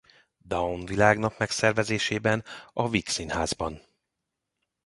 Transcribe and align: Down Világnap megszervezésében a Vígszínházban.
Down 0.47 0.85
Világnap 0.85 1.37
megszervezésében 1.37 2.43
a 2.73 2.89
Vígszínházban. 2.89 3.81